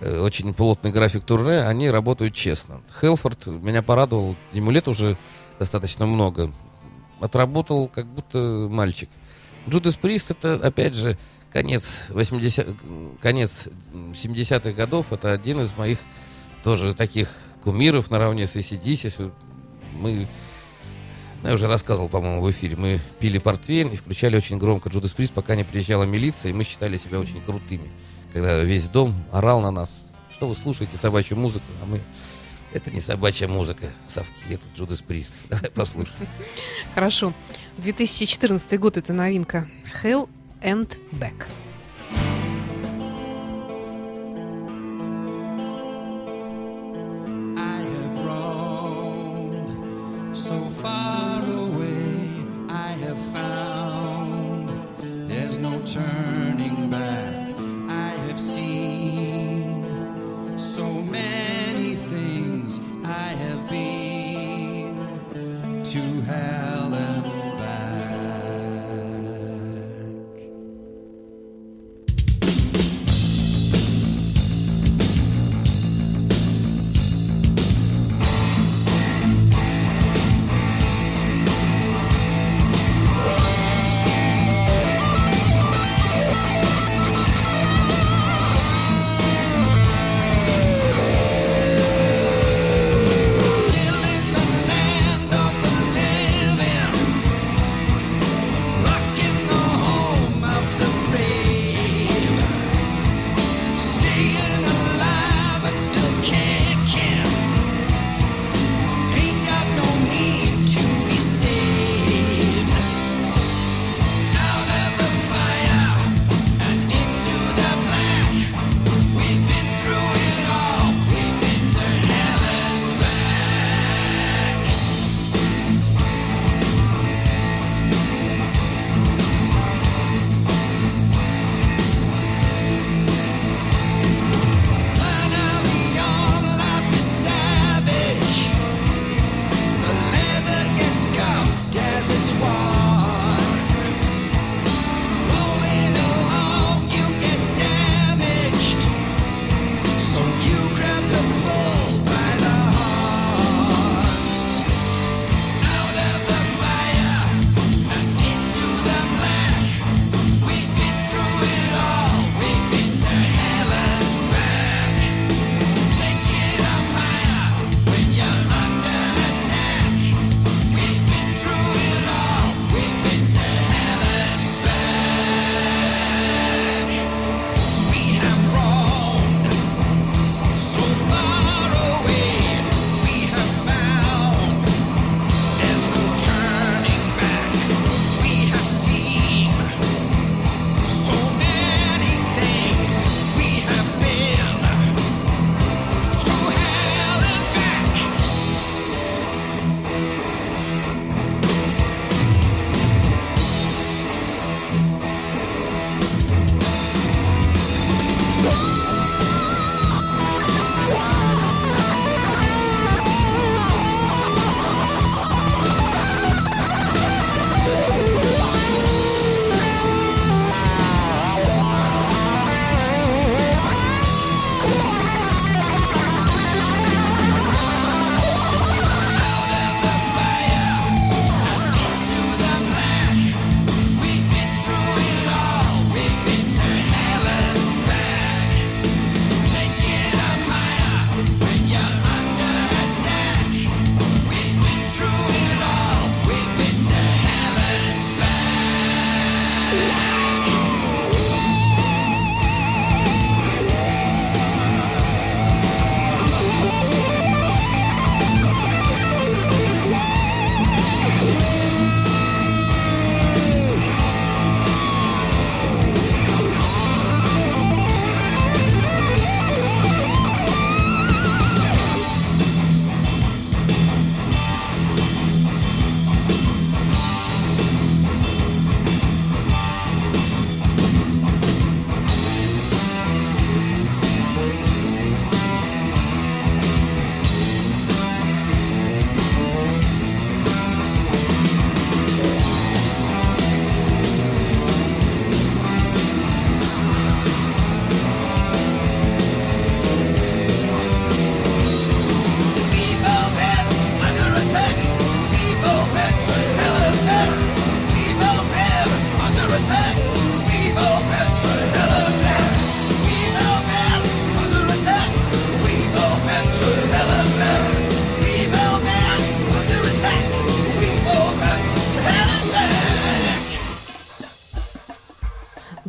[0.00, 2.80] очень плотный график турне, они работают честно.
[3.00, 5.16] Хелфорд меня порадовал, ему лет уже
[5.58, 6.52] достаточно много.
[7.20, 9.08] Отработал как будто мальчик.
[9.68, 11.18] Джудас Прист это, опять же,
[11.52, 12.76] конец 80
[13.20, 15.12] конец 70-х годов.
[15.12, 15.98] Это один из моих
[16.62, 17.28] тоже таких
[17.62, 19.32] кумиров наравне с ACDC.
[19.94, 20.26] Мы,
[21.42, 25.32] я уже рассказывал, по-моему, в эфире, мы пили портвейн и включали очень громко Джудас Прист,
[25.32, 27.90] пока не приезжала милиция, и мы считали себя очень крутыми.
[28.32, 32.00] Когда весь дом орал на нас, что вы слушаете собачью музыку, а мы...
[32.72, 35.32] Это не собачья музыка, совки, это Джудас Прист.
[35.48, 36.28] Давай послушаем.
[36.94, 37.32] Хорошо.
[37.78, 39.66] 2014 год это новинка.
[40.02, 40.28] Hell
[40.60, 41.46] and Back.
[47.56, 49.70] I have roamed
[50.36, 52.44] so far away.
[52.68, 54.68] I have found
[55.26, 56.37] there's no turning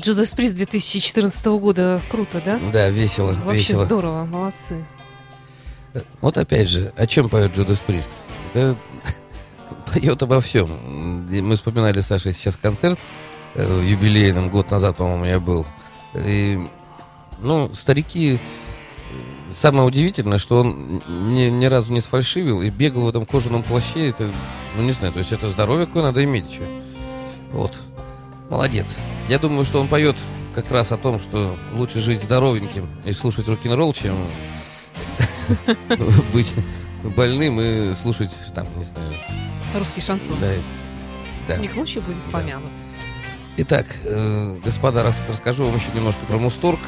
[0.10, 2.02] Judas Priest 2014 года.
[2.10, 2.60] Круто, да?
[2.74, 3.86] Да, весело, Вообще весело.
[3.86, 4.84] здорово, молодцы.
[6.22, 8.10] Вот опять же, о чем поет Джудас Прист?
[8.54, 8.76] Это
[9.94, 11.28] поет обо всем.
[11.30, 12.98] Мы вспоминали с Сашей сейчас концерт
[13.54, 15.68] э, юбилейным, год назад, по-моему, я был.
[16.16, 16.60] И,
[17.40, 23.10] ну, старики, э, самое удивительное, что он ни, ни разу не сфальшивил и бегал в
[23.10, 24.10] этом кожаном плаще.
[24.10, 24.32] Это,
[24.76, 26.66] ну, не знаю, то есть это здоровье какое надо иметь еще.
[27.52, 27.80] Вот.
[28.50, 28.98] Молодец.
[29.28, 30.16] Я думаю, что он поет
[30.56, 34.16] как раз о том, что лучше жить здоровеньким и слушать рок-н-ролл, чем
[36.34, 36.56] быть
[37.04, 39.14] больным и слушать, там, не знаю,
[39.78, 40.36] Русский шансон.
[40.42, 40.52] да,
[41.48, 41.58] да.
[41.58, 42.72] Не к ночи будет помянут.
[43.58, 46.80] Итак, э, господа, рас- расскажу вам еще немножко про Мусторг.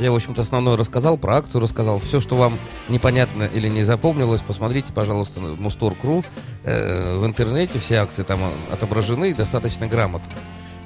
[0.00, 2.00] Я, в общем-то, основное рассказал, про акцию рассказал.
[2.00, 6.24] Все, что вам непонятно или не запомнилось, посмотрите, пожалуйста, на Мусторг.ру.
[6.64, 8.40] Э, В интернете все акции там
[8.72, 10.32] отображены и достаточно грамотно.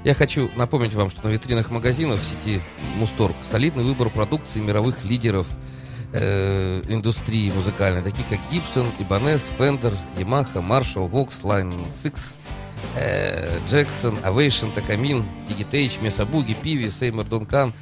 [0.05, 2.61] Я хочу напомнить вам, что на витринах магазинов в сети
[2.97, 5.47] Мусторг солидный выбор продукции мировых лидеров
[6.13, 12.15] э, индустрии музыкальной, таких как Gibson, Ibanez, Fender, Yamaha, Marshall, Vox, Line 6,
[12.97, 17.73] э, Jackson, Ovation, Такамин, Digitage, Месабуги, Пиви, Сеймер Дункан,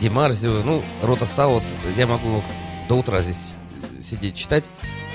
[0.00, 1.62] Демарзио, ну, Рота Саут,
[1.96, 2.42] я могу
[2.88, 3.36] до утра здесь
[4.02, 4.64] сидеть читать.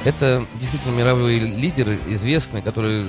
[0.06, 3.06] Это действительно мировые лидеры, известные, которые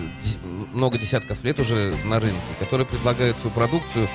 [0.73, 4.09] много десятков лет уже на рынке, которые предлагают свою продукцию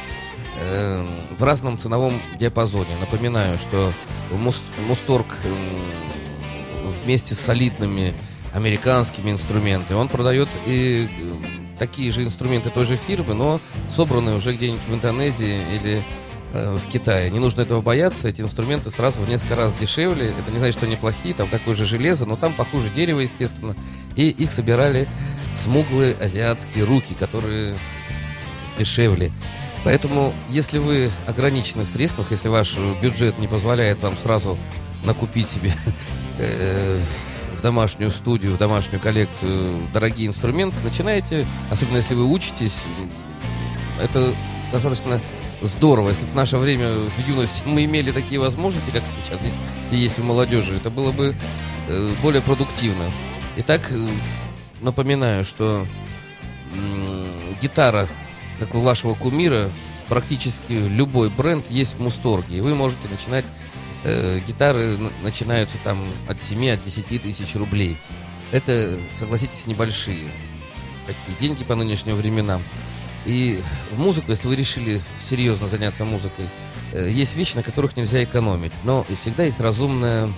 [0.60, 1.08] э,
[1.40, 2.98] в разном ценовом диапазоне.
[2.98, 3.94] Напоминаю, что
[4.32, 8.14] Мус- Мусторг м, вместе с солидными
[8.54, 13.60] американскими инструментами, он продает и э, такие же инструменты той же фирмы, но
[13.90, 16.04] собранные уже где-нибудь в Индонезии или
[16.54, 17.30] э, в Китае.
[17.30, 20.34] Не нужно этого бояться, эти инструменты сразу в несколько раз дешевле.
[20.38, 23.76] Это не значит, что они плохие, там такое же железо, но там похуже дерево, естественно.
[24.16, 25.08] И их собирали
[25.56, 27.76] смуглые азиатские руки, которые
[28.78, 29.32] дешевле.
[29.84, 34.58] Поэтому, если вы ограничены в средствах, если ваш бюджет не позволяет вам сразу
[35.04, 35.74] накупить себе
[36.40, 37.00] э,
[37.66, 42.76] домашнюю студию, в домашнюю коллекцию дорогие инструменты, начинаете, особенно если вы учитесь,
[44.00, 44.36] это
[44.72, 45.20] достаточно
[45.62, 46.10] здорово.
[46.10, 49.40] Если в наше время, в юности, мы имели такие возможности, как сейчас
[49.92, 51.36] и есть у молодежи, это было бы
[51.88, 53.10] э, более продуктивно.
[53.58, 54.08] Итак, э,
[54.82, 55.88] напоминаю, что
[57.64, 58.08] гитара,
[58.60, 59.72] как у вашего кумира,
[60.08, 62.58] практически любой бренд есть в Мусторге.
[62.58, 63.46] И вы можете начинать,
[64.06, 67.98] э, гитары начинаются там от 7, от 10 тысяч рублей.
[68.52, 70.30] Это, согласитесь, небольшие
[71.06, 72.64] такие деньги по нынешним временам.
[73.26, 73.60] И
[73.92, 76.48] в музыку, если вы решили серьезно заняться музыкой,
[76.94, 78.72] э, есть вещи, на которых нельзя экономить.
[78.84, 80.32] Но всегда есть разумная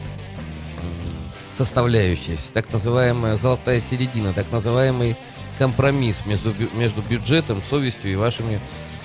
[1.53, 5.17] составляющая, так называемая золотая середина, так называемый
[5.57, 8.59] компромисс между, между бюджетом, совестью и вашими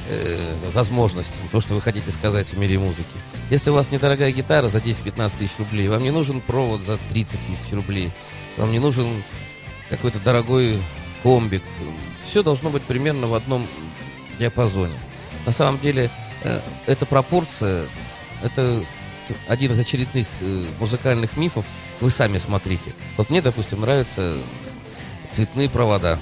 [0.09, 3.17] э, возможностями, то, что вы хотите сказать в мире музыки.
[3.51, 7.39] Если у вас недорогая гитара за 10-15 тысяч рублей, вам не нужен провод за 30
[7.47, 8.11] тысяч рублей,
[8.57, 9.23] вам не нужен
[9.89, 10.79] какой-то дорогой
[11.23, 11.63] комбик.
[12.25, 13.67] Все должно быть примерно в одном
[14.39, 14.99] диапазоне.
[15.47, 16.11] На самом деле,
[16.45, 17.87] э, эта пропорция,
[18.43, 18.85] это
[19.49, 21.65] один из очередных э, музыкальных мифов.
[22.01, 22.93] Вы сами смотрите.
[23.17, 24.39] Вот мне, допустим, нравятся
[25.31, 26.19] цветные провода.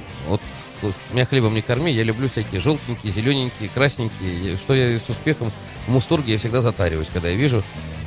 [0.82, 4.56] Вот, меня хлебом не корми, я люблю всякие желтенькие, зелененькие, красненькие.
[4.56, 5.52] Что я с успехом
[5.86, 7.62] в Мусторге я всегда затариваюсь, когда я вижу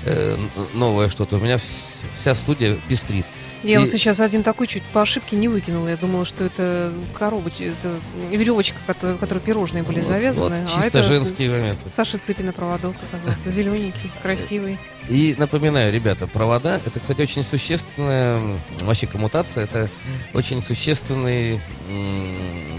[0.05, 0.37] э,
[0.73, 1.37] новое что-то.
[1.37, 3.25] У меня вс- вся студия пестрит.
[3.63, 5.87] Я И- вот сейчас один такой чуть по ошибке не выкинула.
[5.87, 7.99] Я думала, что это коробочка, это
[8.29, 10.61] веревочка, которой, которой пирожные были Вот- завязаны.
[10.61, 11.87] вот а чисто это женские моменты.
[11.87, 13.49] Саша Цыпина проводок оказался.
[13.49, 14.77] Зелененький, красивый.
[15.09, 18.39] И напоминаю, ребята, провода это, кстати, очень существенная
[18.81, 19.89] вообще коммутация, это
[20.33, 21.59] очень существенный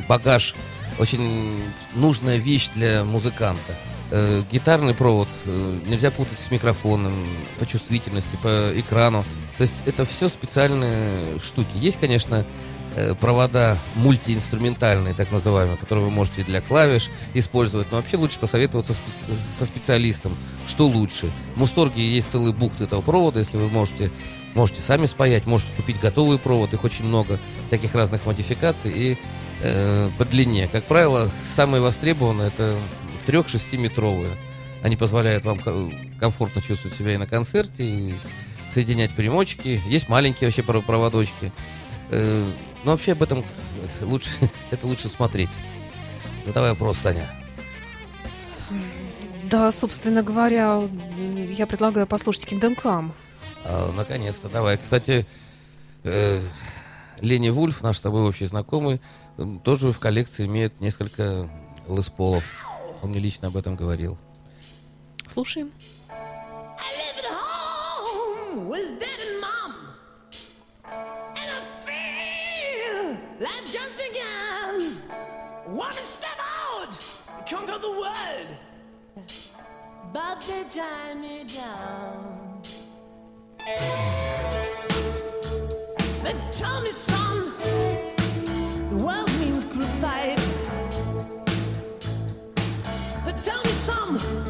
[0.09, 0.55] багаж,
[0.99, 1.63] очень
[1.95, 3.75] нужная вещь для музыканта.
[4.11, 7.27] Э, гитарный провод э, нельзя путать с микрофоном
[7.59, 9.25] по чувствительности, по экрану.
[9.57, 11.71] То есть это все специальные штуки.
[11.75, 12.45] Есть, конечно,
[12.97, 18.93] э, провода мультиинструментальные, так называемые, которые вы можете для клавиш использовать, но вообще лучше посоветоваться
[18.93, 20.37] спе- со специалистом,
[20.67, 21.33] что лучше.
[21.55, 24.11] В Мусторге есть целый бухт этого провода, если вы можете,
[24.55, 29.19] можете сами спаять, можете купить готовый провод, их очень много, всяких разных модификаций, и
[29.61, 30.69] э, по длине.
[30.69, 32.77] Как правило, самые востребованные это
[33.27, 34.37] 3-6-метровые.
[34.83, 35.59] Они позволяют вам
[36.19, 38.15] комфортно чувствовать себя и на концерте, и
[38.71, 39.81] соединять примочки.
[39.87, 41.53] Есть маленькие вообще проводочки.
[42.11, 43.45] Но вообще об этом
[44.03, 44.31] лучше,
[44.71, 45.51] это лучше смотреть.
[46.45, 47.31] Задавай вопрос, Саня.
[49.45, 50.83] Да, собственно говоря,
[51.51, 53.13] я предлагаю послушать Kingdom
[53.65, 54.77] а, наконец-то, давай.
[54.77, 55.27] Кстати,
[56.05, 56.41] э,
[57.21, 59.01] Лени Вульф, наш с тобой общий знакомый,
[59.63, 61.49] тоже в коллекции имеет несколько
[61.89, 62.45] лесполов.
[63.05, 64.17] Он мне лично об этом говорил.
[65.29, 65.71] Слушаем.
[73.41, 74.81] Life just began.
[75.67, 76.97] One step out,
[77.47, 78.49] conquer the world.
[80.13, 82.63] But they tie me down.
[86.23, 87.53] They tell me, son,
[88.91, 90.34] the world means goodbye.
[93.85, 94.44] some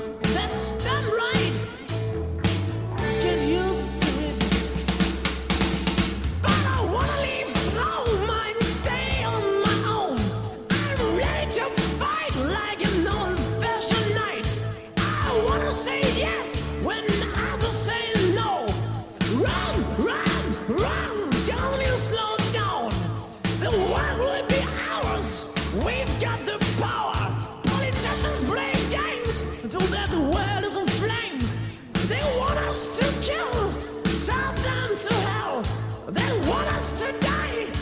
[36.06, 37.73] They want us to die.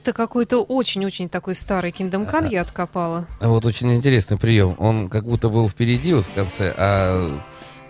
[0.00, 3.26] Это какой-то очень-очень такой старый Kingdom я откопала.
[3.38, 4.74] А вот очень интересный прием.
[4.78, 7.38] Он как будто был впереди вот в конце, а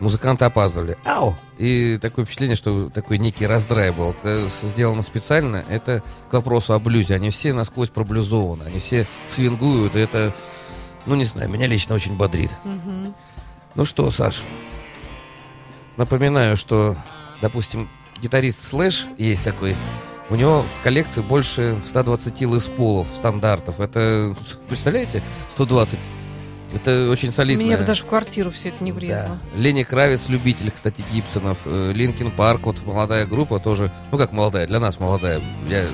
[0.01, 0.99] музыканты опаздывали.
[1.05, 1.37] Ау!
[1.57, 4.11] И такое впечатление, что такой некий раздрай был.
[4.11, 5.65] Это сделано специально.
[5.69, 7.15] Это к вопросу о блюзе.
[7.15, 8.65] Они все насквозь проблюзованы.
[8.65, 9.95] Они все свингуют.
[9.95, 10.35] И это,
[11.07, 12.51] ну не знаю, меня лично очень бодрит.
[12.65, 13.15] Угу.
[13.77, 14.43] Ну что, Саш,
[15.97, 16.97] напоминаю, что,
[17.41, 17.89] допустим,
[18.21, 19.77] гитарист Слэш есть такой
[20.31, 23.81] у него в коллекции больше 120 Les Paul ов, стандартов.
[23.81, 24.35] Это,
[24.69, 25.99] представляете, 120?
[26.73, 27.63] Это очень солидно.
[27.63, 29.41] Меня бы даже в квартиру все это не влезло.
[29.53, 29.59] Да.
[29.59, 31.59] Ленни Кравиц, любитель, кстати, Гибсонов.
[31.67, 33.91] Linkin Park, вот молодая группа тоже.
[34.13, 35.41] Ну как молодая, для нас молодая.
[35.69, 35.87] Я,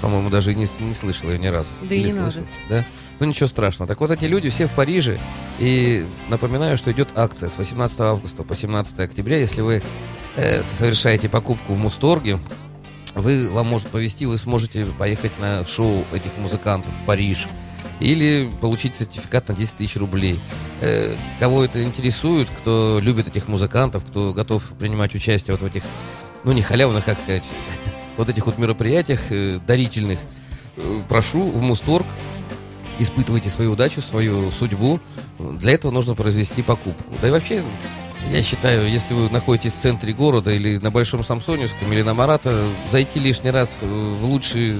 [0.00, 1.68] по-моему, даже и не, не слышал ее ни разу.
[1.82, 2.32] Да и Или не надо.
[2.32, 2.84] слышал, Да?
[3.20, 3.88] Ну ничего страшного.
[3.88, 5.20] Так вот эти люди все в Париже.
[5.60, 9.38] И напоминаю, что идет акция с 18 августа по 17 октября.
[9.38, 9.82] Если вы
[10.34, 12.40] э, совершаете покупку в Мусторге,
[13.14, 17.46] вы, вам может повезти, вы сможете поехать на шоу этих музыкантов в Париж.
[18.00, 20.38] Или получить сертификат на 10 тысяч рублей.
[20.80, 25.82] Э, кого это интересует, кто любит этих музыкантов, кто готов принимать участие вот в этих,
[26.44, 27.44] ну не халявных, как сказать,
[28.16, 30.20] вот этих вот мероприятиях э, дарительных,
[30.76, 32.06] э, прошу в Мусторг,
[33.00, 35.00] испытывайте свою удачу, свою судьбу.
[35.38, 37.14] Для этого нужно произвести покупку.
[37.20, 37.64] Да и вообще,
[38.30, 42.68] я считаю, если вы находитесь в центре города или на Большом Самсоневском, или на Марата,
[42.92, 44.76] зайти лишний раз в, лучшие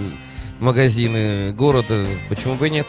[0.60, 2.86] магазины города, почему бы и нет?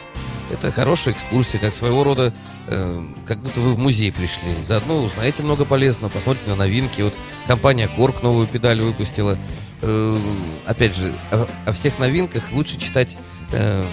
[0.52, 2.34] Это хорошая экскурсия, как своего рода,
[2.68, 4.56] э, как будто вы в музей пришли.
[4.68, 7.02] Заодно узнаете много полезного, посмотрите на новинки.
[7.02, 7.16] Вот
[7.47, 9.38] компания Корк новую педаль выпустила.
[9.82, 10.20] Э,
[10.66, 13.16] опять же, о, о всех новинках лучше читать,
[13.52, 13.86] э,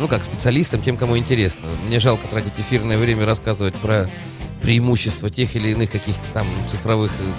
[0.00, 1.68] ну, как специалистам, тем, кому интересно.
[1.86, 4.08] Мне жалко тратить эфирное время рассказывать про
[4.62, 7.32] преимущества тех или иных каких-то там цифровых э,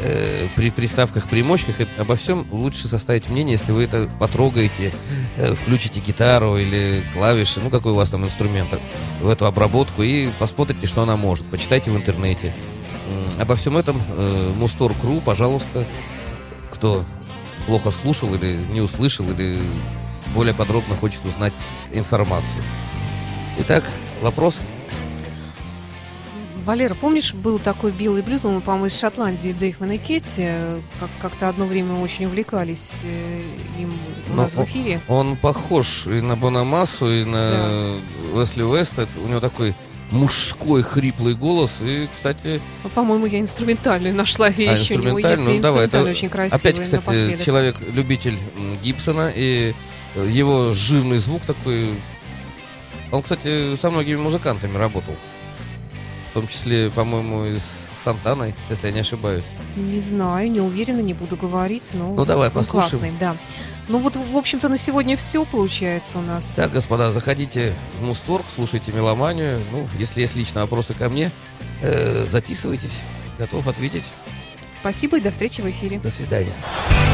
[0.00, 1.80] э, при приставках, примочках.
[1.80, 4.92] Это- обо всем лучше составить мнение, если вы это потрогаете,
[5.36, 8.78] э, включите гитару или клавиши, ну какой у вас там инструмент,
[9.20, 11.46] в эту обработку и посмотрите, что она может.
[11.50, 12.54] Почитайте в интернете.
[13.38, 15.86] Обо всем этом э, Мустор.ру, пожалуйста,
[16.70, 17.04] кто
[17.66, 19.58] плохо слушал или не услышал, или
[20.34, 21.52] более подробно хочет узнать
[21.92, 22.62] информацию.
[23.58, 23.84] Итак,
[24.22, 24.58] вопрос?
[26.64, 30.48] Валера, помнишь, был такой белый блюз, он, по-моему, из Шотландии, Дэйв и Кетти,
[31.00, 33.42] как- как-то одно время очень увлекались э,
[33.78, 33.98] им
[34.28, 35.00] у Но нас в эфире.
[35.08, 37.98] Он похож и на Бонамассу, и на
[38.32, 38.98] Уэсли Уэст.
[38.98, 39.74] Это у него такой
[40.10, 41.70] мужской хриплый голос.
[41.80, 45.20] И, кстати, Ну, По-моему, я инструментальную нашла а, вещь у него.
[45.20, 47.44] инструментальный, Если ну, давай, это очень красивая опять, кстати, напоследок.
[47.44, 48.38] человек-любитель
[48.82, 49.74] Гибсона, и
[50.14, 51.94] э, его жирный звук такой...
[53.10, 55.14] Он, кстати, со многими музыкантами работал.
[56.34, 57.62] В том числе, по-моему, и с
[58.02, 59.44] Сантаной, если я не ошибаюсь.
[59.76, 62.90] Не знаю, не уверена, не буду говорить, но Ну, давай, он послушаем.
[62.90, 63.36] классный, да.
[63.86, 66.54] Ну вот, в общем-то, на сегодня все получается у нас.
[66.56, 69.62] Так, господа, заходите в Мусторг, слушайте меломанию.
[69.70, 71.30] Ну, если есть лично вопросы ко мне,
[71.82, 73.02] э, записывайтесь.
[73.38, 74.02] Готов ответить.
[74.80, 76.00] Спасибо и до встречи в эфире.
[76.00, 76.56] До свидания.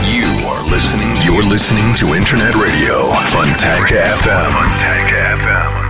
[0.07, 1.15] You are listening.
[1.27, 3.55] You're listening to Internet Radio FM.
[4.25, 5.90] FM.